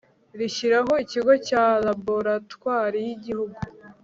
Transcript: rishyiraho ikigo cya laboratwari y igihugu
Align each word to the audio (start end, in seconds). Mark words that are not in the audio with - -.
rishyiraho 0.39 0.93
ikigo 1.03 1.33
cya 1.47 1.65
laboratwari 1.85 2.97
y 3.05 3.09
igihugu 3.15 3.59